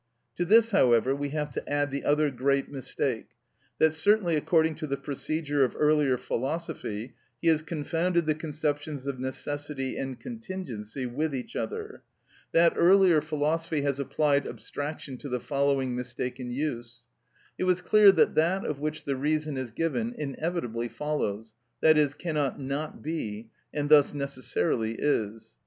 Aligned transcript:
To 0.37 0.45
this, 0.45 0.71
however, 0.71 1.15
we 1.15 1.29
have 1.29 1.51
to 1.51 1.69
add 1.69 1.91
the 1.91 2.03
other 2.05 2.31
great 2.31 2.71
mistake, 2.71 3.27
that, 3.77 3.93
certainly 3.93 4.35
according 4.35 4.73
to 4.77 4.87
the 4.87 4.97
procedure 4.97 5.63
of 5.63 5.75
earlier 5.77 6.17
philosophy, 6.17 7.13
he 7.39 7.49
has 7.49 7.61
confounded 7.61 8.25
the 8.25 8.33
conceptions 8.33 9.05
of 9.05 9.19
necessity 9.19 9.95
and 9.97 10.19
contingency 10.19 11.05
with 11.05 11.35
each 11.35 11.55
other. 11.55 12.01
That 12.51 12.73
earlier 12.75 13.21
philosophy 13.21 13.81
has 13.81 13.99
applied 13.99 14.47
abstraction 14.47 15.17
to 15.19 15.29
the 15.29 15.39
following 15.39 15.95
mistaken 15.95 16.49
use. 16.49 17.05
It 17.59 17.65
was 17.65 17.83
clear 17.83 18.11
that 18.11 18.33
that 18.33 18.65
of 18.65 18.79
which 18.79 19.03
the 19.03 19.15
reason 19.15 19.55
is 19.55 19.71
given 19.71 20.15
inevitably 20.17 20.87
follows, 20.87 21.53
i.e., 21.83 22.09
cannot 22.17 22.59
not 22.59 23.03
be, 23.03 23.51
and 23.71 23.87
thus 23.87 24.15
necessarily 24.15 24.95
is. 24.95 25.59